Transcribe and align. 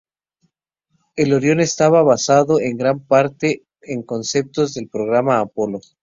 El 1.15 1.31
Orión 1.31 1.59
estaba 1.59 2.01
basado 2.01 2.59
en 2.59 2.75
gran 2.75 3.01
parte 3.01 3.67
en 3.83 4.01
conceptos 4.01 4.73
del 4.73 4.89
programa 4.89 5.37
Apolo. 5.39 5.79